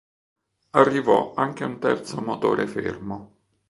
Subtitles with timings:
[0.71, 3.35] Arrivò anche un terzo motore fermo.